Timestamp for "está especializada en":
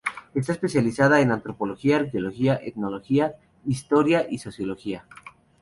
0.33-1.29